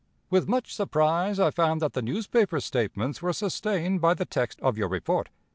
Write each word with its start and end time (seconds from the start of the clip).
"With 0.31 0.47
much 0.47 0.73
surprise 0.73 1.39
I 1.39 1.51
found 1.51 1.79
that 1.83 1.93
the 1.93 2.01
newspaper 2.01 2.59
statements 2.59 3.21
were 3.21 3.33
sustained 3.33 4.01
by 4.01 4.15
the 4.15 4.25
text 4.25 4.59
of 4.61 4.75
your 4.75 4.89
report. 4.89 5.29